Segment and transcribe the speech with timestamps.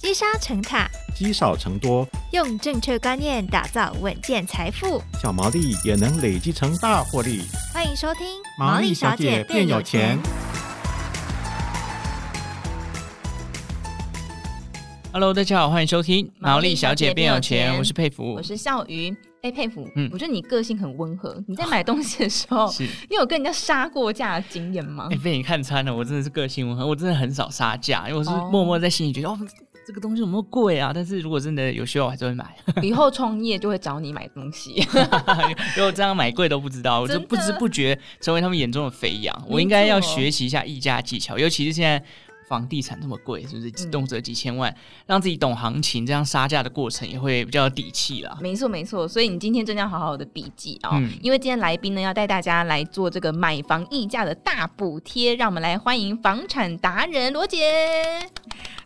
[0.00, 7.42] 积沙成塔，积少成多，用正确观念打造稳健财富，小毛利也能累积成大获利。
[7.74, 8.24] 欢迎收听
[8.56, 10.16] 《毛利小姐变有钱》。
[15.12, 19.12] Hello，大家好，欢迎收听《毛利小姐变有钱》，我是佩服，我是笑鱼。
[19.42, 21.42] 哎，佩服，嗯，我觉得你个性很温和。
[21.46, 25.08] 你在买东西的时候， 是你有跟人家杀过价的经验吗？
[25.12, 29.38] 哎，被你看穿了，我真的是个性温和，我真的很少杀价，因为我是默默在心里觉得，哦。
[29.40, 29.48] 哦
[29.88, 30.92] 这个东西有没有贵啊？
[30.94, 32.54] 但是如果真的有需要，我还是会买。
[32.84, 34.86] 以后创业就会找你买东西，
[35.74, 39.34] 如果这样买贵都不知道，我就不知不觉成为他们眼中的肥羊。
[39.48, 42.04] 我应该要学习一下议价技巧，尤其是现在。
[42.48, 44.70] 房地产这么贵，是不是动辄几千万？
[44.72, 44.76] 嗯、
[45.06, 48.36] 让自己懂行情，这样杀价的过程也会比较有底气啦。
[48.40, 49.06] 没错，没错。
[49.06, 57.60] 所以你今天真的要好好的笔记啊，嗯、因为今天来宾呢要带大家来做这个买房议价的大补贴，让我们来欢迎房产达人罗姐。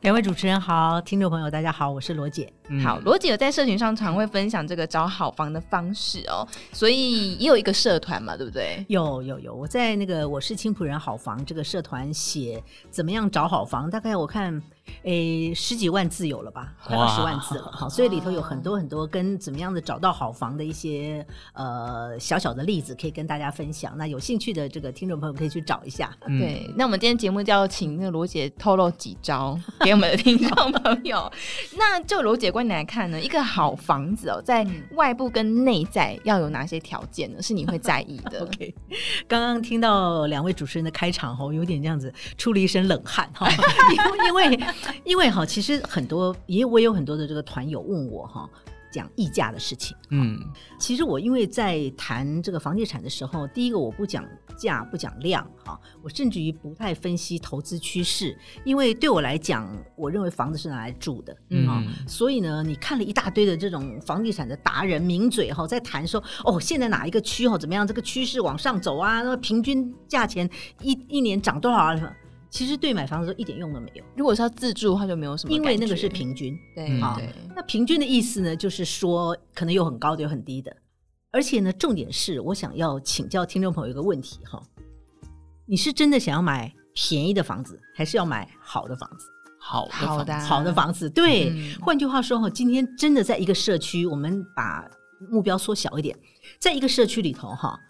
[0.00, 2.52] 两位主持人好，听众朋友大家好，我是罗姐。
[2.68, 8.84] 嗯、好，罗姐有在社群上常会分享这个找好房的方式哦，所以也有一个社团嘛，对不对？
[8.88, 14.62] 有有有，我在那个我是青浦人好房这个社团写怎么样找好房，大概我看。
[15.04, 16.74] 诶，十几万字有了吧？
[16.84, 23.96] 快二十万字了，好，所以里头有很多很多跟怎么样的找到好房的一些呃小小的例子，可以跟大家分享。
[23.96, 26.16] 那有兴趣的这个听众朋友可以去找一下。
[26.26, 31.30] 嗯、对，那我们今天节目就要请那个罗姐透露几招给我们的听众朋友。
[31.76, 37.40] 那就罗姐观点来看呢，一个好房子哦，在外部跟内在要有哪些条件呢？
[37.42, 38.42] 是你会在意的？
[38.46, 38.74] OK，
[39.26, 43.48] 刚刚听到两位主持人的开场哦，有点这样子出了一身冷汗哈，
[44.26, 44.42] 因为。
[44.42, 44.58] 因为
[45.30, 48.48] 哈，其实很多也我也有很多的这个团友问我哈，
[48.92, 49.96] 讲溢价的事情。
[50.10, 50.38] 嗯，
[50.78, 54.24] 其实我因为在谈这个房地产的时候，第一个我不讲
[54.56, 70.48] 价不讲量哈，我甚至于不太分析投资趋势，因为对我来讲，我认为房子是拿来住的，嗯，所以呢，你看了一大堆的这种房地产的达人名嘴哈，在谈说哦，现在哪一个区哈怎么样，这个趋势往上走啊，那平均价钱
[70.82, 72.16] 一一年涨多少啊？
[72.52, 74.04] 其实对买房子一点用都没有。
[74.14, 75.52] 如果是要自住的话，就没有什么。
[75.54, 77.18] 因为那个是平均，对，好。
[77.56, 80.70] 那平均的意思呢，就是说可能有很高的，有很低的。
[81.32, 84.62] 而且呢，重点是我想要请教听众朋友一个问题哈：
[85.66, 89.26] 你是真的想要买便宜的房子，还是要买好的房子？
[89.58, 91.08] 好的房子，好的房子。
[91.08, 94.86] 对，嗯、换句话说哈，今天真的在一个社区，我们把
[95.30, 96.14] 目标缩小一点，
[96.60, 97.80] 在一个社区里头哈，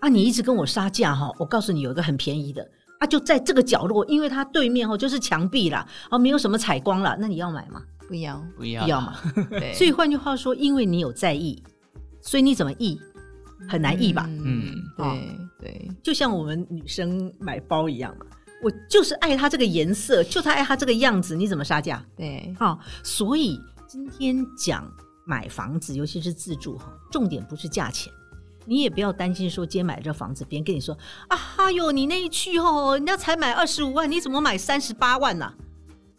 [0.00, 2.68] 啊，你一直跟我杀价哈，我告诉你有一个很便宜的。
[3.00, 7.82] 啊，就在这个角落，因为它对面哦就是墙壁啦，哦没有什么采光了，那你要买吗？
[8.06, 9.18] 不要，不要，不要嘛。
[9.50, 11.62] 对， 所以换句话说，因为你有在意，
[12.20, 13.00] 所以你怎么意
[13.68, 14.26] 很难意吧？
[14.28, 18.26] 嗯，对对，就像我们女生买包一样嘛，
[18.62, 22.04] 我就是爱它这个颜色，就它爱它这个样子，你怎么杀价？
[22.14, 24.86] 对，好，所以今天讲
[25.24, 28.12] 买房子，尤其是自住哈，重点不是价钱。
[28.70, 35.54] 你也不要担心说，今天买这房子，别人跟你说啊，哈哟，你那一区哦，人家才买二十五万，你怎么买三十八万呢、啊？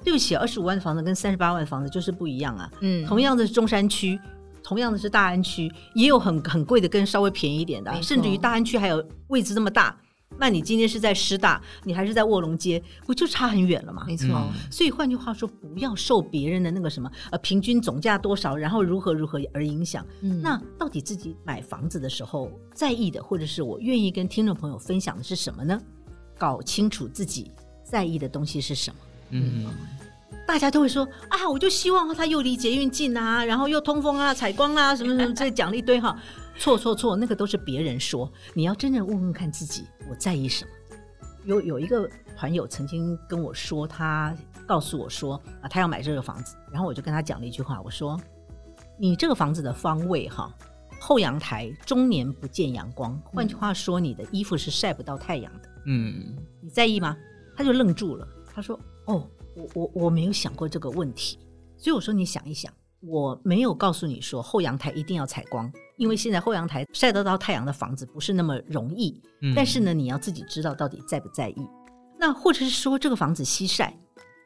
[0.03, 2.69] 对不起，二十五万的房子跟三十八万的房子就是不一样啊。
[2.81, 4.19] 嗯，同样的是中山区，
[4.61, 9.95] 同样的是大安区，也有很很贵的跟稍微便宜一点的，错甚至于大安区还有位置这么大。
[10.37, 14.03] 那你今天是在师大，你还是在卧龙街，不就差很远了吗？
[14.07, 14.27] 没错。
[14.71, 20.05] 所以换句话说，不要受别人的那个什么呃平均总价多少，然后如何如何而影响。
[20.21, 25.79] 嗯，那到底自己买房子的时候在意的，或者是我愿意跟听众朋友分享的是什么呢？
[26.37, 27.51] 搞清楚自己
[27.83, 28.97] 在意的东西是什么。
[29.29, 29.67] 嗯，
[30.51, 36.21] 大家都会说啊，我就希望它又离捷运近啊，然后又通风啊、采光啊，什么什么， 这讲了一堆哈。
[36.57, 40.71] 错错错，那个都是别人说，你要真正问问看自己，我在意什么。
[41.45, 44.35] 有有一个团友曾经跟我说，他
[44.67, 48.19] 告诉我说啊，他要买这个房子，然后我就跟他讲了一句话，我说，
[48.99, 50.53] 你这个房子的方位哈，
[50.99, 55.69] 后阳台终年不见阳光，换句话说，你的衣服是晒不到太阳的。
[55.85, 57.15] 嗯，你在意吗？
[57.55, 59.25] 他就愣住了，他说，哦，
[59.61, 61.37] 我我我没有想过这个问题，
[61.77, 62.71] 所以我说你想一想。
[63.03, 69.19] 我没有告诉你说后阳台一定要采光，因为现在后阳台晒得到太阳的房子不是那么容易。
[69.41, 71.67] 嗯，但是呢，你要自己知道到底在不在意。
[72.19, 73.97] 那或者是说这个房子西晒，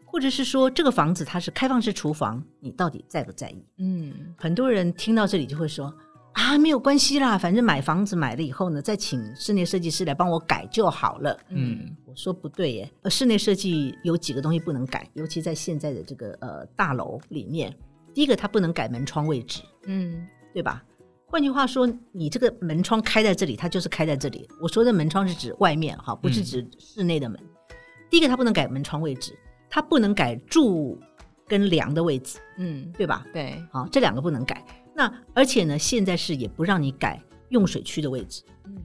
[0.06, 3.66] 或者是说这个房子它是开放式厨房，你到底在不在意？
[3.80, 5.94] 嗯，很多人听到这里就会说
[6.36, 11.38] 啊，没有关系啦，反正买房子买了以后呢，再请室内设计师来帮我改就好了。
[11.48, 17.74] 嗯，我说不对耶，呃，室内设计有几个东西不能改，尤其在现在的这个呃大楼里面。
[18.14, 20.84] 第一个，它不能改门窗位置，嗯，对吧？
[21.26, 24.48] 换句话说，你这个门窗开在这里，它就是开在这里。
[24.62, 27.40] 我说的门窗是指外面，哈，不是指室内的门。
[27.42, 27.76] 嗯、
[28.10, 29.34] 第一个，它不能改门窗位置，
[29.70, 30.98] 它不能改柱
[31.48, 33.26] 跟梁的位置，嗯，对吧？
[33.34, 34.64] 对，好，这两个不能改。
[34.95, 38.42] 那而且呢，现在是也不让你改用水区的位置。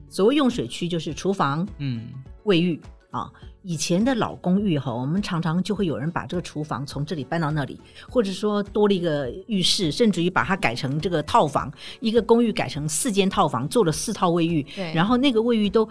[0.09, 2.09] 所谓用水区就是厨房、嗯，
[2.43, 2.79] 卫浴
[3.11, 3.31] 啊。
[3.63, 7.79] 以前的老公寓哈，我们常常就会有人把这个厨房从这里搬到那里，
[8.09, 14.63] 或者说多了一个浴室，甚至于把它改成这个套房，一个公寓改成四间套房，做了四套卫浴。
[14.75, 15.87] 对，然后那个卫浴都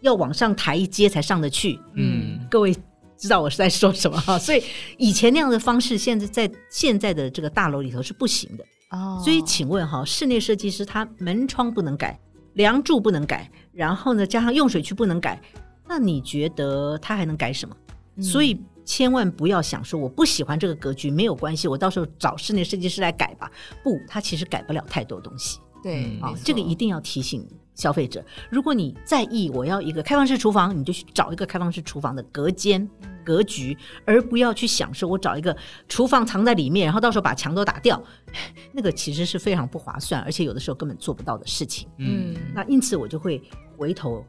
[0.00, 1.78] 要往上抬一阶才上得去。
[1.92, 2.74] 嗯，各位
[3.18, 4.38] 知道我是在说什么哈？
[4.38, 4.62] 所以
[4.96, 8.64] 以前那样的方式，现在在现在的这个大楼里头是不行的。
[8.90, 12.18] 哦，所以请问哈，室内设计师他门窗不能改，
[12.54, 15.40] 梁柱不能改，然后呢，加上用水区不能改。
[15.88, 17.76] 那你觉得他还能改什么？
[18.16, 23.50] 嗯、所以千万不要想说我不喜欢这个格局，没有关系，我到时候找室内设计师来改吧。
[23.82, 25.58] 不，他其实改不了太多东西。
[25.82, 28.24] 对啊，这个一定要提醒消费者。
[28.50, 32.86] 如果你在意我要一个开放式厨房，你就去找一个开放式厨房的隔间
[33.24, 35.56] 格局，而不要去想说我找一个
[35.88, 38.02] 厨房藏在里面，然后到时候把墙都打掉，
[38.72, 41.88] 那个其实是非常不划算，而且有的时候根本做不到的事情。
[41.98, 43.42] 嗯，那因此我就会
[43.76, 44.24] 回头。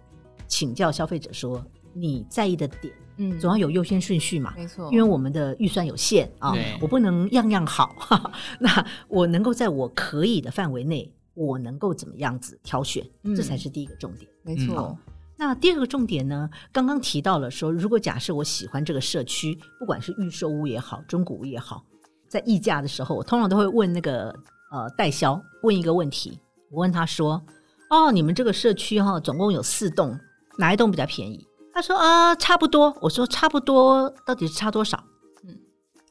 [0.47, 15.10] 请教消费者说，你在意的点，嗯，总要有优先顺序嘛，没错，因为我们的预算有限啊，我不能样样好，哈哈，那我能够在我可以的范围内，我能够怎么样子挑选，嗯，这才是第一个重点，没错，嗯。
[15.41, 21.83] 那第二个重点呢，刚刚提到了说，如果假设我喜欢这个社区，不管是预售屋也好，中古屋也好，
[22.29, 24.31] 在议价的时候，我通常都会问那个
[24.71, 26.39] 呃代销问一个问题，
[26.69, 27.41] 我问他说，
[27.89, 30.15] 哦，你们这个社区哈，总共有四栋。
[30.59, 31.43] 哪一栋比较便宜？
[31.73, 32.95] 他说啊，差不多。
[33.01, 35.03] 我说差不多，到底是差多少？
[35.43, 35.57] 嗯，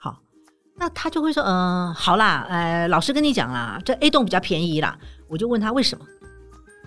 [0.00, 0.18] 好，
[0.74, 4.98] 那他就会说，嗯、好啦，呃，老师跟你讲啦，这 A 栋比较便宜啦。
[5.28, 6.04] 我就问他为什么，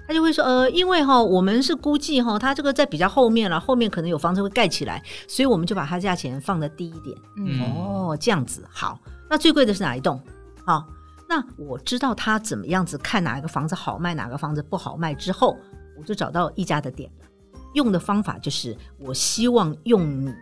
[0.08, 7.18] 他就会说，呃，因为哈，我们是估计哈，他这个在比较后面了，后面可能有房子会盖起来，所以我们就把它价钱放得低一点。
[7.38, 9.00] 嗯，哦，这样子好。
[9.30, 10.22] 那最贵的是哪一栋？
[10.66, 10.86] 好，
[11.28, 15.58] 那我知道他怎么样子看哪一个房子好卖，哪个房子不好卖之后，
[15.98, 17.26] 我就找到一家的点了。
[17.74, 20.34] 用的方法就是，我希望用你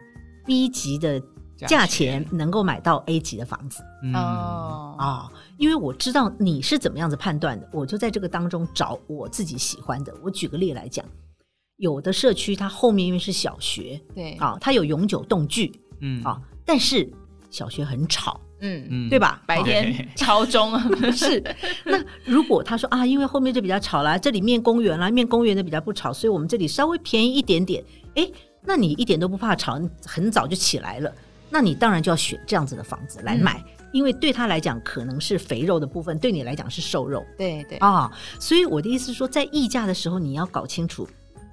[0.45, 1.21] B 级的
[1.67, 3.83] 价钱能够买到 A 级的房子。
[4.13, 10.13] 哦啊，因为我知道你是怎么样子判断的，我就在这个当中找我自己喜欢的。
[10.21, 11.05] 我举个例来讲，
[11.77, 17.11] 有的社区它后面因为是小学，对啊，它有永久动距，嗯啊，但是
[17.49, 18.39] 小学很吵。
[18.63, 19.41] 嗯嗯，对吧？
[19.47, 20.79] 白天超中
[21.11, 21.43] 是。
[21.83, 27.83] 那如果他说啊，因为后面就比较吵啦，这里面公园啦，面公园的比较不吵，所以我们这里稍微便宜一点点。
[28.13, 28.29] 哎，
[28.63, 31.11] 那你一点都不怕吵，你很早就起来了，
[31.51, 37.25] 那你当然就要选这样子的房子来买，嗯、因为对他来讲可能是肥肉的部分，对你来讲是瘦肉。
[37.37, 41.07] 对对啊，所以我的意思是说，在议价的时候，你要搞清楚。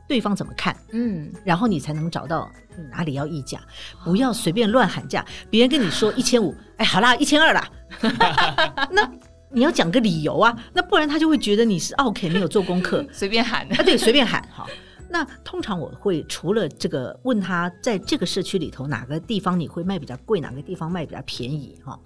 [0.09, 0.75] 对方怎么看？
[0.93, 2.51] 嗯，然后你才能找到
[2.91, 3.61] 哪里要议价，
[4.03, 5.23] 不要随便乱喊价。
[5.51, 7.71] 别人跟你说一千五， 哎，好啦，一千二啦。
[8.91, 9.13] 那
[9.51, 13.83] 你要讲个理由啊，那不然他就会觉得你是 OK 没有做功课， 随便喊啊。
[13.83, 14.43] 对，随便喊。
[14.51, 14.67] 好，
[15.11, 21.99] 那通常我会除了这个问他在这个社区里头哪个地方你会卖比较贵，哪个地方卖比较便宜哈，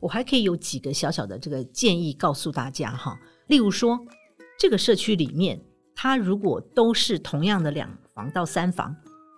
[0.00, 3.18] 我还可以有几个小小的这个建议告诉大家哈。
[3.46, 3.98] 例如说，
[4.58, 5.60] 这个社区里面。
[5.94, 8.96] 它如果都是同样的两房到三房，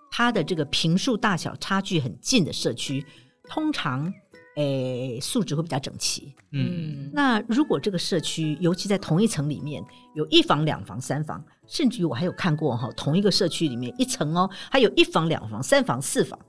[0.09, 3.05] 它的这个平数大小差距很近的社区，
[3.49, 4.11] 通常
[4.55, 6.33] 诶素质会比较整齐。
[6.51, 9.83] 嗯，那如果这个社区，尤其在同一层里面，
[10.13, 16.39] 有一房、两房、三房，甚至于我还有看过哈，同一个社区里面一层哦，还有一房、两房、三房、四房。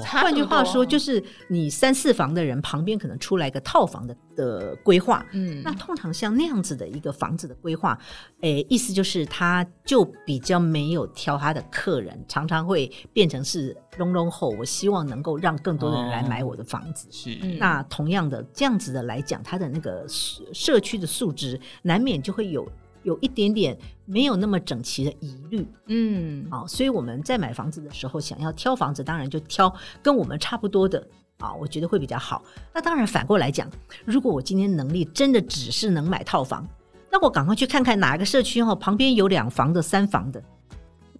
[0.00, 5.24] 换句话说，就是你三四房的人旁边可能出来一个套房的的规划。
[5.32, 7.98] 嗯，那通常像那样子的一个房子的规划，
[8.40, 14.50] 诶，意思就是他就比较没有挑他的客人，常常会变成是隆隆后。
[14.58, 17.08] 我希望能够让更多的人来买我的房子。
[17.10, 22.66] 是，那同样的这样子的来讲，他的那个社区的素质难免就会有。
[23.02, 31.06] 有一点点没有那么整齐的疑虑，嗯，好，所以我们在买房子的时候，想要挑房子，当然就挑跟我们差不多的
[31.38, 32.42] 啊，我觉得会比较好。
[32.72, 33.68] 那当然反过来讲，
[34.04, 36.66] 如果我今天能力真的只是能买套房，
[37.10, 40.42] 那我赶快去看看哪个社区哈，旁边有两房的、三房的。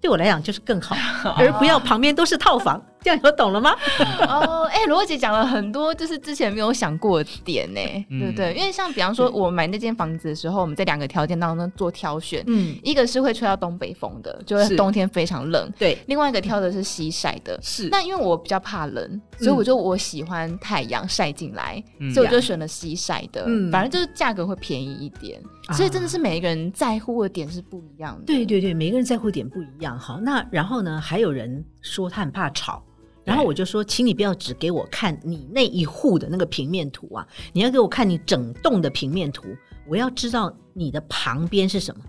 [0.01, 0.97] 对我来讲就是更好，
[1.39, 3.71] 而不要旁边都是套房，这样有懂了吗？
[4.27, 8.55] 哦，哎，罗姐讲了很多，就是之前没有想过的点呢，对不对？
[8.55, 17.89] 因为像比方说，我买那间房子的时候，我们在两个条件当中做挑选，嗯，一个是会吹到东北风的，就是冬天非常冷，对；另外一个挑的是西晒的，是。
[17.91, 21.83] 那因为我比较怕冷，所以我就我喜欢太阳晒进来，
[22.15, 25.41] 所以我就选了西晒的，嗯反正就是价格会便宜一点。
[25.75, 28.25] 所以真的是每一个人在乎的点是不一样的。
[28.27, 29.97] 对对对，每个人在乎点不一样。
[29.97, 32.83] 好，那然后呢，还有人说他很怕吵，
[33.25, 39.45] 然后我就说，请你不要只给我看你那一户的那个平面图啊，你要给我看你整栋的平面图，
[39.87, 42.05] 我要知道你的旁边是什么。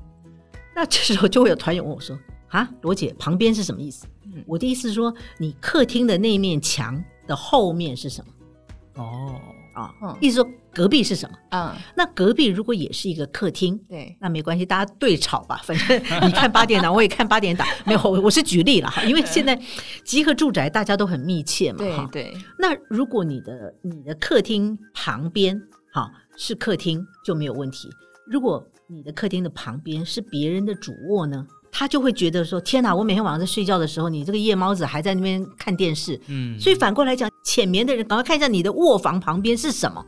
[0.76, 2.18] 那这时候就会有团友问我说
[2.50, 9.04] ：“啊，罗姐，旁边是什么意思？”嗯、我的意思是说，你客厅的那面墙的后面是什么？
[9.04, 9.40] 哦。
[9.74, 11.38] 啊，嗯、意思说隔壁是什么？
[11.52, 19.60] 嗯，那隔壁如果也是一个客厅，对，那没关系，大家对吵吧，反正 你看八点档，我也看八点档， 没有，我是举例了哈，因为现在
[20.06, 22.34] 集合住宅大家都很密切嘛，哈，对。
[22.60, 25.60] 那如果你的你的客厅旁边
[25.92, 27.90] 哈是客厅就没有问题，
[28.28, 31.46] 如果你的客厅的旁边是别人的主卧呢？
[31.76, 32.96] 他就会觉得说：“天哪！
[32.96, 40.06] 我每天晚上在睡觉的时候，你这个夜猫子还在那边看电视。”嗯，所以反过来讲，浅眠的人赶快看一下你的卧房旁边是什么？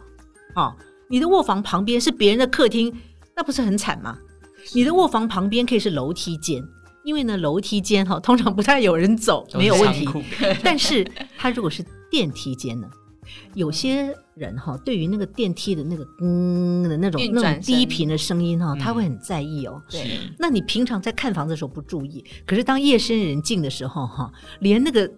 [0.55, 0.75] 哦，
[1.09, 2.93] 你的卧房旁边是别人的客厅，
[3.35, 4.15] 那不是很惨吗？
[4.73, 6.63] 你的卧房旁边可以是楼梯间，
[7.03, 10.07] 因为呢，楼梯间哈通常不太有人走，没有问题。
[10.63, 11.03] 但是
[11.35, 12.87] 它如果是电梯间呢？
[13.53, 19.81] 有些人哈，对于那个电梯的那个嗯的那种那种低频的声音哈，他会很在意哦。
[19.89, 25.11] 对，那你平常在看房子的时候不注意，可是当夜深人静的时候哈，连那个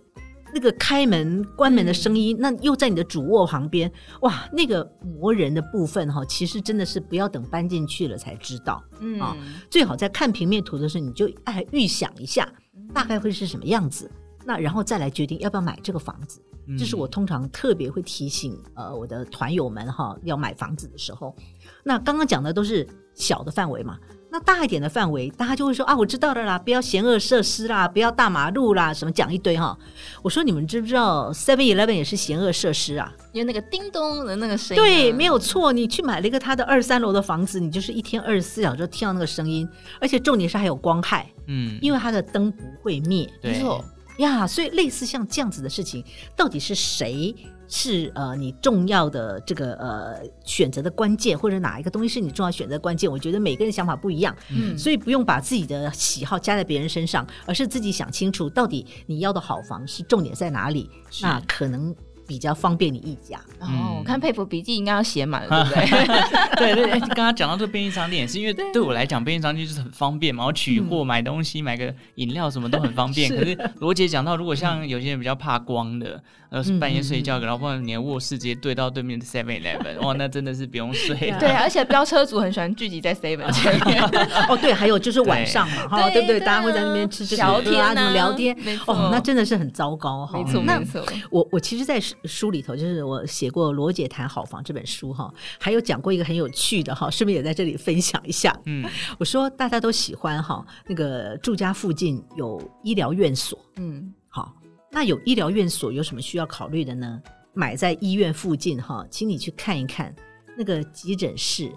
[0.54, 8.82] 那个开门关门的声音，那又在你的主卧旁边，哇，那个磨人的部分哈，其实真的是不要等搬进去了才知道。
[9.00, 9.20] 嗯。
[9.20, 9.36] 啊，
[9.70, 12.50] 最好在看平面图的时候，你就哎预想一下
[12.94, 14.10] 大概会是什么样子，
[14.48, 16.42] 那然后再来决定要不要买这个房子。
[16.78, 21.36] 这是我通常特别会提醒呃我的团友们哈，要买房子的时候。
[21.84, 23.98] 那刚刚讲的都是小的范围嘛，
[24.30, 29.78] 那大一点的范围，大家就会说啊，我知道了啦，不要嫌恶设施啦，不要大马路啦，什么讲一堆哈。
[30.22, 33.14] 我说你们知不知道 Seven Eleven 也是嫌恶设施啊？
[33.32, 34.84] 因为那个叮咚的那个声音。
[34.84, 35.72] 对，没有错。
[35.72, 39.66] 你去买了一个他的二三楼的房子，你就是一天二十四小时听到那个声音，
[40.02, 43.82] 而且重点是还有光害，嗯，因为它的灯不会灭，没错。
[44.18, 46.04] 呀，所以类似像这样子的事情，
[46.36, 47.36] 到底是谁
[47.68, 53.10] 是呃你重要的这个呃选择的关键，或者哪一个东西是你重要选择的关键？
[53.12, 60.90] 我觉得每个人想法不一样，嗯，所以不用把自己的喜好加在别人身上，而是自己想清楚，到底你要的好房是重点在哪里？
[61.10, 61.96] 是那可能。
[62.28, 63.40] 比较方便你议价。
[63.60, 66.76] 哦，我看佩服笔记应该要写满了， 对不对？
[66.76, 68.82] 对对，刚刚讲到这个便利商店，也是因为对。
[68.82, 73.30] 我来讲，便利商店就是很方便嘛，我取货、买东西、买个饮料什么都很方便。
[73.36, 81.16] 可是罗姐讲到，如果像有些人比较怕光的，呃，半夜睡觉，然后不然你的卧室直接对到对面的 Seven Eleven，哇，那真的是不用睡。
[81.40, 84.02] 对，而且飙车族很喜欢聚集在 Seven 前面。
[84.48, 86.40] 哦，对，还有就是晚上嘛，哈，对不对？
[86.40, 88.56] 大家会在那边吃这个聊天啊，怎么聊天？
[88.86, 90.40] 哦，那真的是很糟糕哈。
[90.40, 91.04] 没错，没错。
[91.30, 98.58] 我我其实，在书里头就是我写过《罗姐谈好房》这本书哈，还有讲过一个很有趣的哈，顺便也在这里分享一下。
[98.66, 98.90] 嗯，
[99.20, 103.60] 我说大家都喜欢哈，那个住家附近有医疗院所。
[103.76, 104.54] 嗯，好，
[104.98, 107.22] 那有医疗院所有什么需要考虑的呢？
[107.54, 110.12] 买在医院附近哈，请你去看一看
[110.58, 111.72] 那个急诊室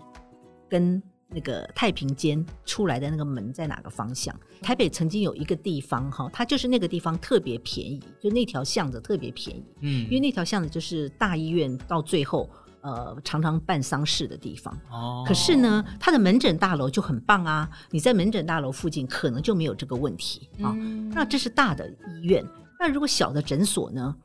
[0.70, 1.02] 跟。
[1.32, 4.34] 那个太平间出来的那个门在哪个方向？
[4.60, 9.64] 台北曾经有一个地方哈，它就是那个地方特别便宜，就那条巷子特别便宜。
[9.78, 12.50] 嗯，因为那条巷子就是大医院到最后
[12.80, 14.76] 呃常常办丧事的地方。
[14.90, 17.70] 哦，可是呢，它的门诊大楼就很棒啊！
[17.92, 20.74] 你在门诊大楼附近可能就没有这个问题啊。
[20.76, 22.44] 嗯，那这是大的医院，
[22.80, 24.16] 那如果小的诊所呢？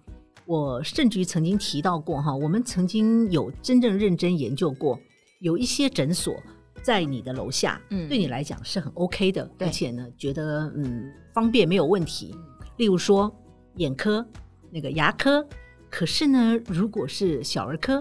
[0.45, 4.97] 我甚至于曾经提到过哈，我们曾经有真正认真研究过，
[5.39, 6.41] 有一些诊所。
[6.81, 12.35] 在你的楼下，嗯，对你来讲是很 OK 的，对而且呢，觉得嗯方便没有问题。
[12.77, 13.35] 例如说
[13.77, 14.23] 眼科、
[14.69, 15.43] 那个牙科，
[15.89, 17.95] 可是呢，如果是小儿科、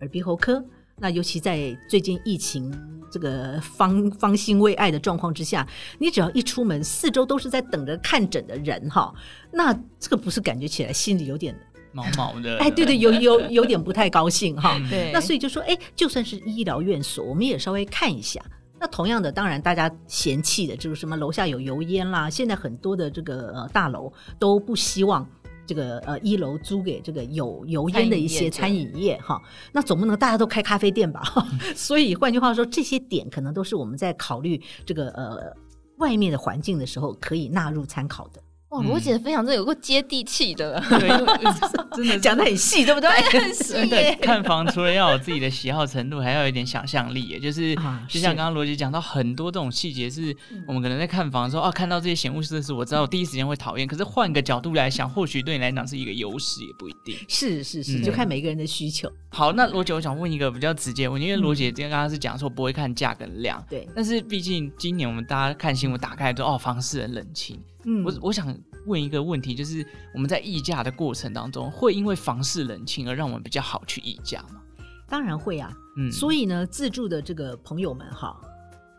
[0.00, 0.64] 耳鼻喉科，
[0.98, 2.72] 那尤其在最近疫情
[3.10, 5.66] 这个方方兴未艾的状况之下，
[5.98, 9.14] 你只要一出门，四周都是在等着看诊的人哈，
[9.52, 11.54] 那这个不是感觉起来心里有点。
[11.96, 14.76] 毛毛的，哎，对对，有有有点不太高兴哈。
[14.90, 18.44] 对，那所以就说，哎，就算是医疗院所，我们也稍微看一下。
[18.80, 22.28] 那同样的，当然大家嫌弃的就是什么楼下有油烟啦。
[22.28, 25.24] 现在很多的这个呃大楼都不希望
[25.66, 29.40] 这个呃一楼租给这个有油烟的一些餐饮业哈。
[29.72, 31.22] 那总不能大家都开咖啡店吧？
[31.74, 35.52] 所以换句话说，这些点可能都是我们在考虑这个呃
[35.98, 38.42] 外面的环境的时候可以纳入参考的。
[38.74, 41.08] 哇，罗姐的分享真有够接地气的， 对，
[41.96, 43.08] 真的讲的很细，对不对？
[43.30, 43.88] 很细。
[43.88, 47.74] 对，看房除了要有自己的喜好程度，还要有一点想象力，就是
[48.08, 57.16] 就像刚刚罗姐讲到很多这种细节，是我们可能在看房的时候啊，看到这些嫌恶设施，我知道我第一时间会讨厌，可是换个角度来想，或许对你来讲是一个优势，也不一定。
[57.28, 59.08] 是是是，就看每个人的需求。
[59.28, 68.54] 好，那罗姐，我想问一个比较直接问题，因为罗姐今天刚刚是讲说不会看价跟量，对，但是毕竟今年我们大家看新闻打开之后，哦，房市很冷清，嗯，我我想。
[68.86, 74.60] 问一个问题，就是我们在议价的过程当中，会因为房市冷清而让我们比较好去议价吗？
[75.08, 78.38] 当然会啊，嗯，所以呢，自住的这个朋友们哈，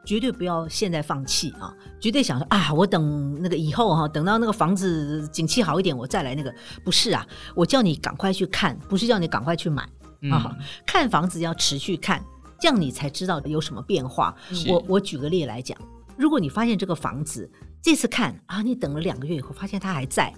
[0.04, 6.52] 绝对不要现在放弃啊，绝对想说啊，我等那个以后哈，等到那个房子景气好一点，我再来那个。
[6.84, 7.24] 不是啊，
[7.54, 9.84] 我叫你赶快去看，不是叫你赶快去买
[10.32, 10.50] 啊。
[10.50, 12.24] 嗯，看房子要持续看，
[12.60, 14.36] 这样你才知道有什么变化。
[14.68, 15.78] 我我举个例来讲，
[16.18, 17.48] 如果你发现这个房子
[17.82, 20.34] 这次看啊，你等了两个月以后发现它还在。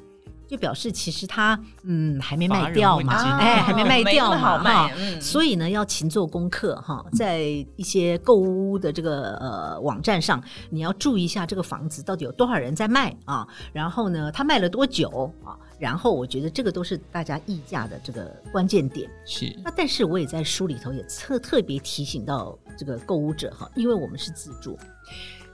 [0.49, 7.39] 就表示其实它嗯还没卖掉嘛，哎还没卖掉嘛哈，所以呢要勤做功课哈，在
[7.75, 19.11] 一些购物的这个呃网站上，你要注意一下这个房子到底有多少人在卖啊，然后呢它卖了多久啊，然后我觉得这个都是大家议价的这个关键点。
[19.25, 24.79] 是，那但是我也在书里头也特特别提醒到这个购物者哈，因为我们是自住，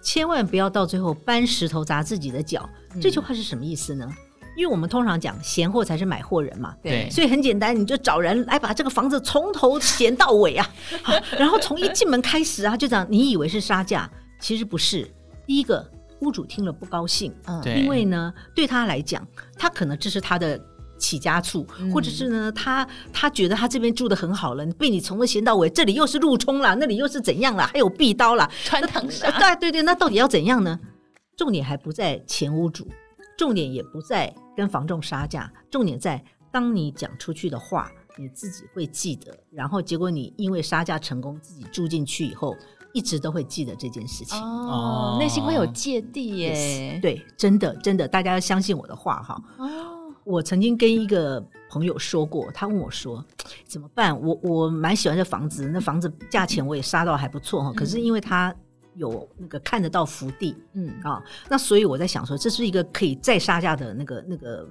[0.03, 2.69] 千万不要到最后搬石头砸自己的脚。
[3.01, 4.07] 这句话是什么意思呢？
[4.55, 10.69] 因为我们通常讲闲货才是买货人嘛，对，所以很简单，你就找人来把这个房子从头闲到尾啊，
[11.01, 14.07] 好，然后从一进门开始啊，就这样，你以为是杀价，
[14.39, 15.09] 其实不是。
[15.47, 15.83] 第一个，
[16.19, 20.61] 屋主听了不高兴，嗯，因为呢，对他来讲，他可能这是他的
[21.03, 30.79] 起家处，嗯、或者是呢，他他觉得他这边住的很好了，被你从头嫌到尾，这里又是路冲了，那里又是怎样了，还有壁刀了，穿堂杀，对对对，那到底要怎样呢？
[31.35, 32.87] 重点还不在前屋主，
[33.37, 34.33] 重点也不在。
[34.55, 42.55] 跟房仲杀价，重点在当你讲出去的话，你自己会记得，然后结果你因为杀价成功，自己住进去以后，
[42.93, 44.39] 一直都会记得这件事情。
[44.39, 46.99] 哦，内心会有芥蒂耶。
[46.99, 49.41] Yes, 对，真的真的，大家要相信我的话哈。
[49.57, 49.92] 哦，
[50.25, 53.23] 我曾经跟一个朋友说过，他问我说
[53.65, 54.19] 怎么办？
[54.21, 58.53] 我我蛮喜欢这房子，那房子价钱我也杀到还不错哈，嗯、可是因为他。
[58.95, 64.69] 有那个看得到福地，嗯啊，那所以我在想说，这是一个可以再杀价的那个那个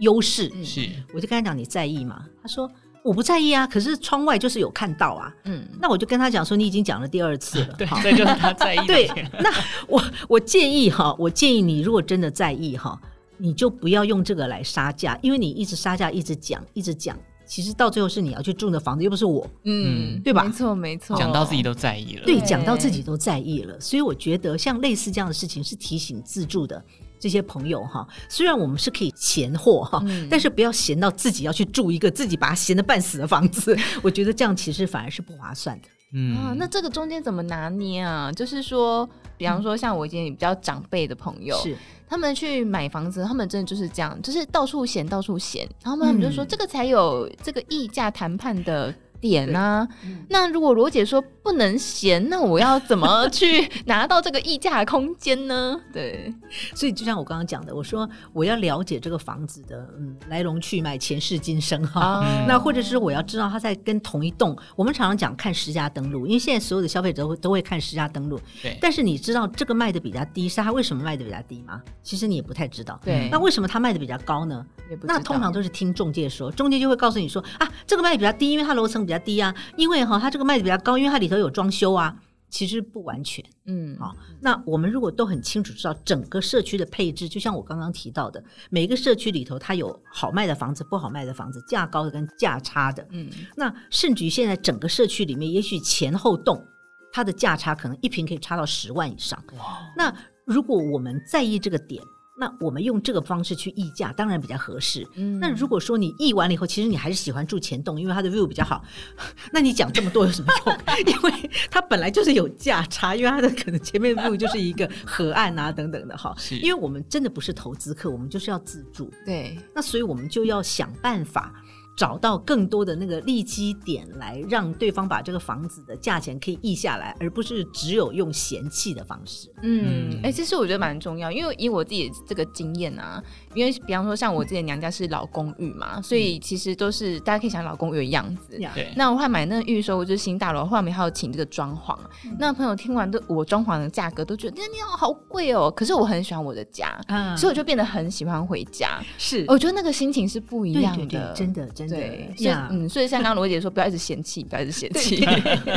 [0.00, 0.50] 优势。
[0.64, 2.26] 是，我就跟他讲，你在意吗？
[2.42, 2.68] 他说
[3.04, 5.32] 我不在意啊，可是窗外就是有看到啊。
[5.44, 8.84] 嗯，那我就跟他讲说，你已经讲了第二次了， 对，这就是他在意。
[8.84, 9.48] 对，那
[9.86, 13.00] 我我建议哈，我建议你，如果真的在意哈，
[13.42, 17.18] 你就不要用这个来杀价，因为你一直杀价，一直讲，一直讲。
[17.44, 20.44] 其实到最后是你要去住的房子，又不是我，嗯，对吧？
[20.44, 21.16] 没错，没错。
[21.16, 23.78] 讲到自己都在意了，对，讲到自己都在意了。
[23.80, 26.80] 所以我觉得像类似这样的事情，是提醒自住的
[27.18, 28.06] 这些朋友哈。
[28.28, 33.76] 虽然我们是可以闲货哈，嗯、但是不要闲到自己要去住一个自己把它闲得半死的房子。
[34.02, 35.88] 我觉得这样其实反而是不划算的。
[36.14, 38.30] 嗯啊，那这个中间怎么拿捏啊？
[38.30, 41.76] 就是说，比方说像我一些比较长辈的朋友，是。
[42.12, 55.80] 他们去买房子，他们真的就是这样，就是到处闲，到处闲，然后他们就说这个才有这个议价谈判的点啊，嗯、那如果罗姐说不能闲，那我要怎么去拿到这个溢价空间呢？
[55.94, 56.34] 对，
[56.74, 68.76] 所以就像我刚刚讲的，我说我要了解这个房子的嗯来龙去脉、前世今生哈，哦、那或者是我要知道他在跟同一栋，我们常常讲看实家登录，因为现在所有的消费者都会都会看实家登录，对。
[68.80, 71.80] 但是你知道这个卖的比较低，是他为什么卖的比较低吗？
[72.02, 72.98] 其实你也不太知道。
[73.04, 73.28] 对。
[73.30, 74.66] 那为什么他卖的比较高呢？
[74.90, 75.06] 也不。
[75.06, 79.11] 那通常都是听中介说，中介就会告诉你说啊，这个卖的比较低，因为它楼层比较。
[79.12, 82.16] 比较低啊，因为哈，它这个卖的比较高，因为它里头有装修啊，
[82.48, 96.64] 其实不完全，嗯，好，那我们如果都很清楚知道整个社区的配置，就像我刚刚提到的，每个社区里头它有好卖的房子，不好卖的房子，价高的跟价差的，嗯，那甚至于现在整个社区里面，也许前后栋
[97.12, 100.14] 它的价差可能一平可以差到十万以上，哇，那
[100.46, 102.02] 如果我们在意这个点。
[102.42, 105.06] 那我们用这个方式去议价，当然比较合适。
[105.14, 108.84] 嗯，那如果说你议完了以后，其实你还是喜欢住前栋，因为它的 view 比较好，
[109.54, 110.76] 那你讲这么多有什么用？
[111.06, 116.34] 因为它本来就是有价差，因为它的可能前面的 view 就是一个河岸啊等等的哈。
[116.36, 119.08] 是因为我们真的不是投资客，我们就是要自住。
[119.24, 121.54] 对，那所以我们就要想办法。
[121.96, 129.52] 找到更多的那个利基点来让对方把这个房子的价钱可以议下来，而不是只有用嫌弃的方式。
[129.62, 133.22] 嗯，哎、欸，其实我觉得蛮重要，因为以我自己这个经验啊，
[133.54, 138.58] 因为比方说像我自己的娘家是老公寓嘛，嗯、所以其实都是大家可以想老公寓的样子。
[138.74, 138.92] 对。
[138.96, 141.94] 那我后来买那个预售就是新大楼，后面还有请这个装潢。
[142.24, 145.70] 嗯、那朋友听完都我装潢的价格都觉得，你好好贵哦。
[145.70, 149.02] 可是我很喜欢我的家，嗯、所以我就变得很喜欢回家。
[149.18, 151.81] 是，我觉得那个心情是不一样的，对对对真的。
[151.88, 155.24] 对，所以嗯，所以像刚刚罗姐说，不要一直嫌弃，不要一直嫌弃，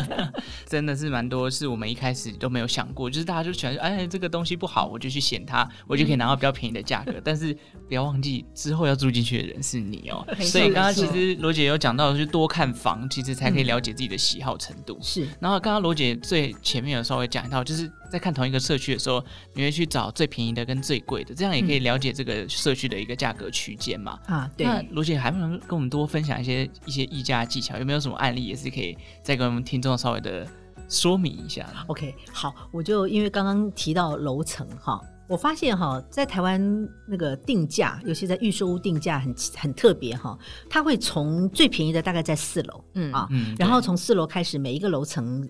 [0.67, 7.13] 真的是蛮多，是我们一开始都没有想过，就是大家就喜欢说，哎，这个东西不好，我就去嫌它，我就可以拿到比较便宜的价格。
[7.23, 7.53] 但是
[7.87, 10.25] 不要忘记，之后要住进去的人是你哦。
[10.39, 14.97] 所以刚刚其实罗姐有讲到，就是多看房，其实才可以了解自己的喜好程度。
[15.01, 15.27] 是。
[15.39, 24.19] 然后刚刚罗姐最前面有稍微讲到，就是在看同一个社区的时候，你会去找最便宜的跟最贵的，这样也可以了解这个社区的一个价格区间嘛。
[24.27, 24.65] 啊，对。
[24.65, 27.77] 那罗姐还不能跟我们多分享一些一些议价技巧？
[27.77, 30.47] 有没有什么案例也是可以再跟我们听众稍微的
[30.87, 35.01] 说明一下？OK，好，我就因为刚刚提到楼层哈。
[35.27, 40.37] 我发现哈，在台湾那个定价，尤其在预售屋定价很很特别哈，
[40.69, 45.49] 它会从最便宜的大概在四楼，嗯啊，嗯然后从四楼开始，每一个楼层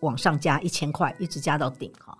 [0.00, 2.16] 往上加一千块，一直加到顶哈。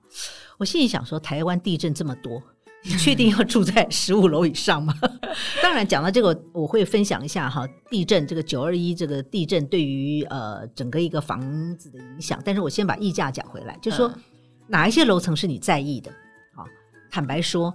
[0.59, 2.43] 我心里想说，台湾地震这么多，
[2.83, 4.95] 你确定要住在 十五楼以上吗？
[5.63, 11.41] 当然，讲到这个，我会分享一下哈，地震这个九二一这个地震对于呃整个一个房
[11.77, 12.41] 子的影响。
[12.45, 14.13] 但是我先把溢价讲回来，就是说
[14.69, 16.13] 哪一些楼层是你在意的？
[17.15, 17.75] 坦白说，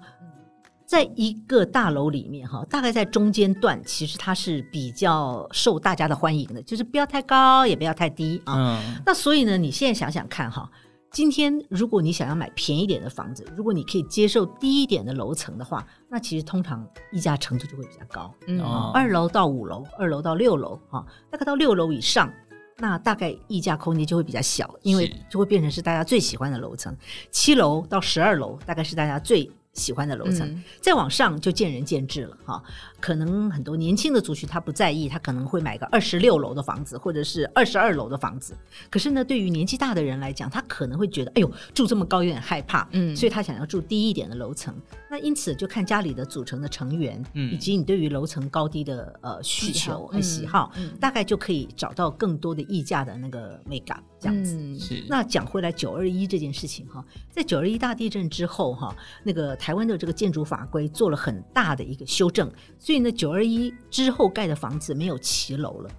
[0.88, 8.80] 在一个大楼里面，哈，大概在中间段，其实它是比较受大家的欢迎的，就是不要太高，也不要太低啊。
[8.80, 9.02] 嗯。
[9.06, 10.72] 那所以呢，你现在想想看，哈，
[11.12, 18.34] 今天如果你想要买便宜点的房子，如果你可以接受低一点的楼层的话，那其实通常溢价程度就会比较高。
[18.48, 18.64] 嗯。
[18.94, 22.32] 二楼到五楼，二楼到六楼，哈，大概到六楼以上。
[22.80, 26.96] 那大概溢价空间就会比较小，因为就会变成是大家最喜欢的楼层。
[27.32, 32.62] 七楼到十二楼大概是大家最喜欢的楼层，嗯、再往上就见仁见智了哈。
[33.00, 38.56] 可能很多年轻的族群他不在意，他可能会买个二十六楼的房子，或者是二十二楼的房子。
[38.90, 44.76] 可是呢，对于年纪大的人来讲，他可能会觉得，哎呦，住这么高有点害怕，嗯，所以他想要住低一点的楼层。
[45.10, 54.04] 那因此就看家里的组成的成员，嗯，以及你对于楼层高低的呃需求和喜好，嗯，大概就可以找到更多的溢价的那个美感。
[54.20, 54.58] 这样子。
[54.58, 55.06] 嗯、是。
[55.08, 62.52] 那讲回来，九二一这件事情哈，在九二一大地震之后哈，那个台湾的这个建筑法规做了很大的一个修正。
[62.88, 65.90] 所以呢，九二一之后盖的房子没有骑楼了。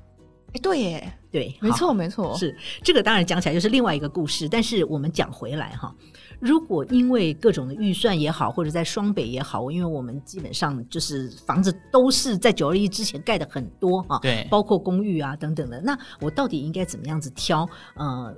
[0.54, 3.02] 哎，对耶，对，没错，没错，是这个。
[3.02, 4.48] 当然讲起来就是另外一个故事。
[4.48, 5.94] 但是我们讲回来哈，
[6.40, 15.82] 如果因为各种的预算也好，或者在双北也好，因为我们基本上就是房子都是在九二一之前盖的很多啊，对，包括公寓啊等等的。
[15.82, 18.34] 那我到底应该怎么样子挑呃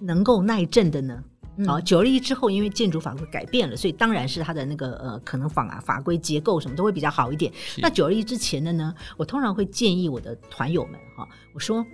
[0.00, 1.22] 能够耐震的呢？
[1.66, 7.52] 好，九二一之后，因为建筑法规改变了，所以当然是它的那个呃，可能法啊法规结构什么都会比较好一点。
[7.78, 11.84] 那九二一之前的呢，我通常会建议我的团友们哈，我说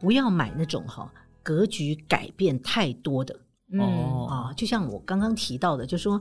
[0.00, 1.10] 不要买那种哈
[1.42, 3.34] 格局改变太多的。
[3.78, 6.20] 哦啊，就像我刚刚提到的，就是说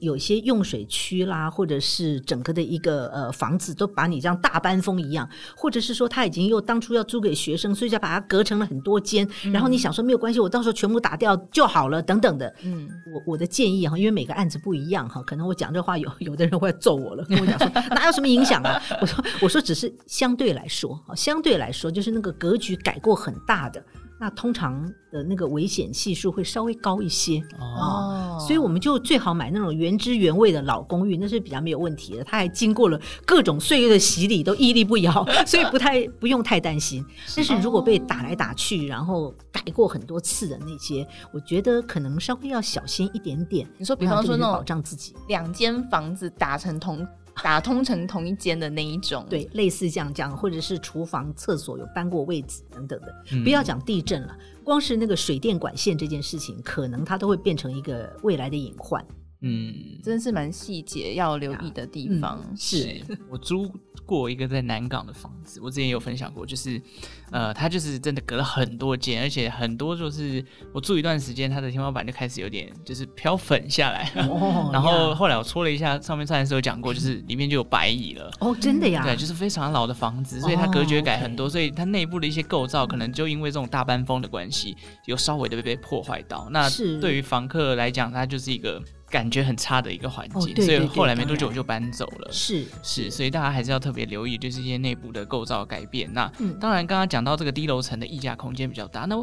[0.00, 12.54] 有些用水区啦，或者是整个的一个呃房子都把你这样大搬风一样，或者是说他已经又当初要租给学生，所以就把它隔成了很多间，嗯、然后你想说没有关系，我到时候全部打掉就好了，等等的。
[12.62, 18.82] 嗯，我我的建议哈，因为每个案子不一样哈，可能我讲这话有有的人会揍我了，跟我讲说哪有什么影响啊？
[19.00, 23.82] 我说我说只是相对来说，相对来说就是那个格局改过很大的。
[24.22, 32.22] 那通常的那个危险系数会稍微高一些哦，所以我们就最好买那种原汁原味的老公寓，那是比较没有问题的。
[32.22, 37.02] 它还经过了各种岁月的洗礼，都屹立不摇， 所以不太不用太担心。
[37.34, 43.66] 但是如果被打来打去，然后改过很多次的那些，我觉得可能稍微要小心一点点。
[43.78, 47.08] 你说，比方说那种保障自己，两间房子打成同。
[47.42, 59.04] 打通成同一间的那一种，对，类似这样这样，或者是厨房、厕所有搬过位置等等的，嗯、不要讲地震了，光是那个水电管线这件事情，可能它都会变成一个未来的隐患。
[59.42, 62.44] 嗯，真的是蛮细节要留意的地方。
[62.46, 63.00] 嗯、是。
[63.30, 63.66] 我租
[64.10, 66.82] 过一个在南港的房子，我之前有分享过，就是
[67.30, 70.44] 呃，它就是真的隔了很多间，而且很多就是
[70.74, 74.10] 我住一段时间，它的天花板就开始有点就是飘粉下来。
[74.28, 78.28] 哦， 然后后来我戳了一下，上面上的时候讲过，就是里面就有白蚁了。
[78.40, 79.04] 哦，真的呀？
[79.04, 86.48] 对，就是非常老的房子，所以它隔绝改很多，哦 okay、所以它内部的一些构造可能就因为这种大班风的关系，有稍微的被被破坏到。
[86.50, 86.68] 那
[87.00, 88.82] 对于房客来讲，它就是一个。
[89.10, 92.30] 感觉很差的一个环境，哦、对对对，所以后来没多久我就搬走了。
[92.30, 96.08] 是是，所以大家还是要特别留意，就是一些内部的构造改变。
[96.14, 99.16] 那、嗯、当然，刚刚讲到这个低楼层的溢价空间比较大，那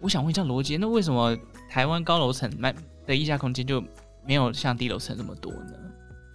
[0.00, 1.36] 我想问一下罗杰，那为什么
[1.68, 2.74] 台湾高楼层卖
[3.06, 3.84] 的溢价空间就
[4.26, 5.72] 没有像低楼层这么多呢？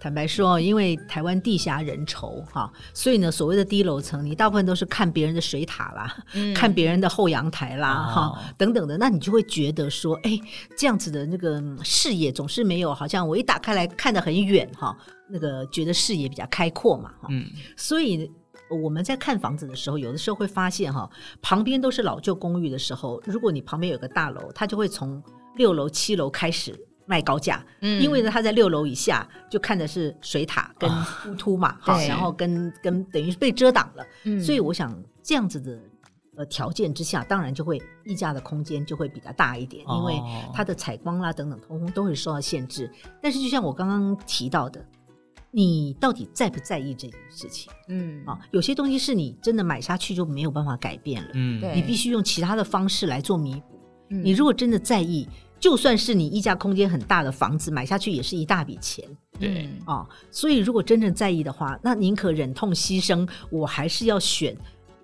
[0.00, 10.40] 坦白说，因为台湾地狭人稠哈，所以呢，所谓的低楼层，你大部分都是看别人的水塔啦，嗯、看别人的后阳台啦，哈、哦、等等的，那你就会觉得说，哎，
[10.74, 14.96] 这样子的那个视野总是没有，好像我一打开来看得很远哈，
[15.28, 17.44] 那个觉得视野比较开阔嘛，哈，嗯，
[17.76, 18.30] 所以
[18.82, 21.10] 我们在看房子的时候，有的时候会发现哈，
[21.42, 25.22] 旁边都是老旧公寓的时候，如果你旁边有个大楼，它就会从
[25.56, 26.74] 六楼、七楼开始。
[27.10, 30.88] 卖高价，嗯，因为呢，他在六楼以下就看的是水塔跟
[31.24, 35.76] 凸凸嘛，好，然后跟跟等于是被遮挡了，嗯，所以我想这样子的
[36.36, 40.22] 呃条件之下，当然就会溢价的空间就会比较大一点，因为
[40.54, 42.88] 它的采光啦等等，通通都会受到限制。
[43.20, 44.80] 但是就像我刚刚提到的，
[45.50, 47.72] 你到底在不在意这件事情？
[47.88, 48.24] 嗯。
[48.24, 53.80] 啊，有些东西是你真的买下去就没有办法改变了，嗯，你必须用其他的方式来做弥补。
[54.10, 55.28] 嗯，你如果真的在意，
[55.60, 59.04] 就算是你溢价空间很大的房子买下去也是一大笔钱，
[59.38, 64.56] 对啊，所以如果真正在意的话，那宁可忍痛牺牲，我还是要选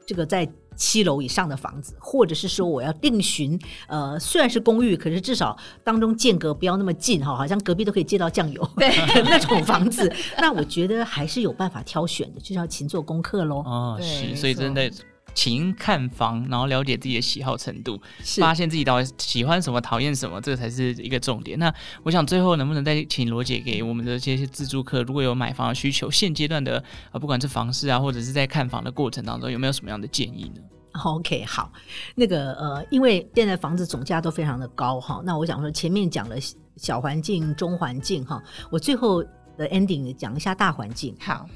[0.07, 8.91] 这个在七楼以上的房子，或者是说我要另寻呃，虽然是公寓，可是至少当中间隔不要那么近哈，好像隔壁都可以借到酱油 对
[9.25, 13.57] 那种房子，那我觉得还是有办法挑选的，就是要勤做功课喽。
[13.59, 14.91] 哦，是，所以真的。
[15.37, 18.01] 勤看房，然后了解自己的喜好程度，
[18.41, 21.59] 发现自己到底喜欢什么、讨厌什么，这才是一个重点。
[21.59, 21.73] 那
[22.03, 30.63] 我想最后能不能再请罗姐给我们的这些自住客，如果有买房的需求，现阶段的啊，不管是房市啊，或者是在看房的过程当中，有没有什么样的建议呢
[31.05, 31.71] ？OK，好，
[32.15, 36.37] 那个呃，因为现在房子总价都非常的高哈，那我想说前面讲了
[36.77, 39.23] 小环境、中环境哈，我最后
[39.59, 41.15] 的 ending 讲一下大环境。
[41.21, 41.47] 好。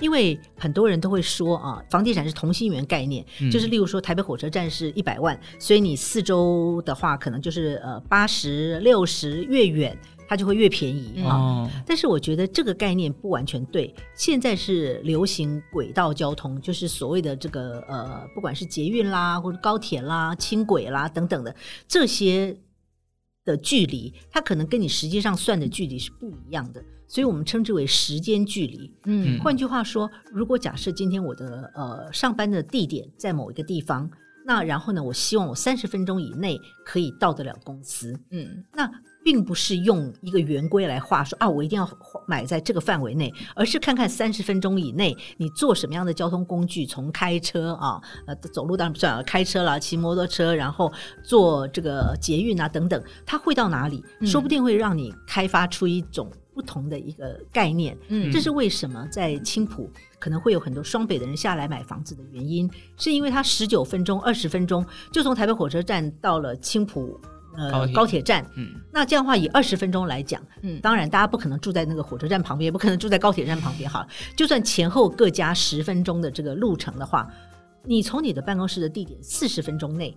[0.00, 9.96] 因为很多人都会说啊，房地产是同心圆概念，嗯、就是例如说台北火车站是一百万，所以你四周的话可能就是呃八十六十，越远
[10.28, 11.34] 它就会越便宜啊。
[11.34, 13.94] 哦、但是我觉得这个概念不完全对。
[14.14, 21.54] 现在是流行轨道交通，就是所谓的这个呃，不管是捷运啦，或者高铁啦、轻轨啦等等的
[21.86, 22.54] 这些
[23.48, 26.84] 的距离，它可能跟你实际上算的距离是不一样的。
[27.06, 28.92] 所以我们称之为时间距离。
[29.06, 34.10] 嗯，换句话说，如果假设今天我的呃上班的地点在某一个地方，
[34.44, 38.14] 那然后呢，我希望我三十分钟以内可以到得了公司。
[38.30, 38.90] 嗯，那
[39.28, 41.86] 并不是用一个圆规来画说啊，我一定要
[42.26, 50.90] 买在这个范围内，而是看看三十分钟以内你坐什么样的交通工具，从开车啊，呃，走路当然不算了，开车啦，骑摩托车，然后
[51.22, 54.02] 坐这个捷运啊等等，它会到哪里？
[54.24, 56.32] 说不定会让你开发出一种。
[56.54, 59.88] 不同的一个概念，嗯，这是为什么在青浦
[60.18, 67.16] 可能会有很多双北的人下来买房子的原因，是因为它十九分钟、二十分钟就从台北火车站到了青埔
[67.58, 77.28] 呃高铁，站，嗯，那这样的话以二十分钟来讲，嗯，当然大家不可能住在那个火车站旁边，也不可能住在高铁站旁边，哈，就算前后各加十分钟的这个路程的话，
[77.84, 80.16] 你从你的办公室的地点四十分钟内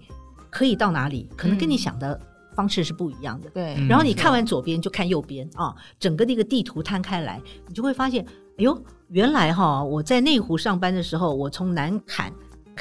[0.49, 1.27] 可以到哪里？
[1.35, 2.19] 可能跟你想的。
[2.53, 3.77] 方式是不一样的，对。
[3.87, 8.77] 然后你看完左边就看右边啊，整个那个地图摊开来，你就会发现，哎呦，
[9.07, 12.29] 原来哈，我在内湖上班的时候，我从南崁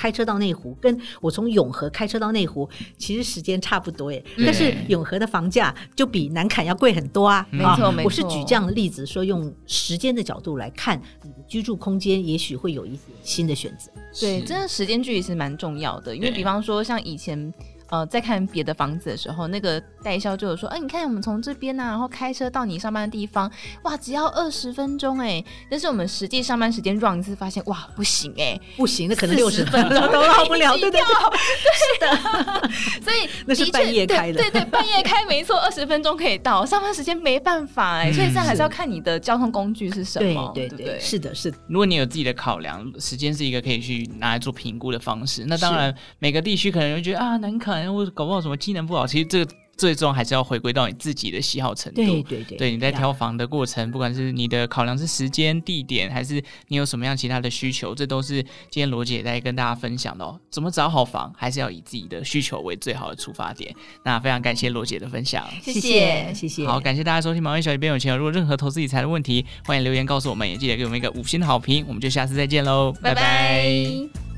[0.00, 4.24] 开车到内湖，跟我从永和开车到内湖，其实时间差不多耶。
[4.38, 7.46] 但是永和的房价就比南坎要贵很多啊。
[7.50, 8.04] 没错，没错。
[8.04, 13.92] 我是举这样的例子，说用时间的角度来看你的居住空间，也许会有一些新的选择。
[14.18, 17.52] 对，真的时间距离是蛮重要的，因为比方说像以前。
[17.90, 23.50] 呃，在看别的房子的时候，那个代销就有说，哎、欸，你看我们从这边呢、啊，然后开车到你上班的地方，
[23.82, 25.44] 哇，只要二十分钟哎。
[25.68, 31.00] 但是我们实际上班时间 run 一次，发现哇，不行哎，不行，那可能六十分钟都到不了，对对对，
[31.80, 32.70] 是的。
[33.02, 38.12] 所以 那是半夜开的，对，对对，半夜开没错，二十分钟可以到，上班时间没办法哎。
[38.12, 41.58] 所以这还是要看你的交通工具是什么，对对对，对，是的，是的。
[41.66, 45.44] 如果你有自己的考量，时间是一个可以去拿来做评估的方式。
[45.46, 48.56] 那当然，每个地区可能会觉得啊，难看，或者搞不好什么。
[48.60, 52.02] 技能不好，其实这个最终还是要回归到你自己的喜好程度。
[52.02, 56.34] 对对对，对，你在挑房的过程，不管是你的考量是时间、地点，还是
[56.68, 60.38] 你有什么样其他的需求，这都是今天罗姐在跟大家分享的哦。
[60.50, 63.74] 怎么找好房，还是要以自己的需求为最好的出发点。
[64.04, 66.66] 那非常感谢罗姐的分享，谢谢谢谢。
[66.66, 68.12] 好，感谢大家收听《毛利小姐变有钱》。
[68.18, 71.82] 如果任何投资理财的问题，欢迎留言告诉我们，也记得给我们一个五星的好评。
[71.88, 73.22] 我们就下次再见喽，拜拜。
[73.22, 74.29] 拜拜。